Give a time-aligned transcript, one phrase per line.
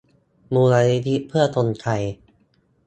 [0.53, 2.01] มูลนิธิเพื่อคนไทย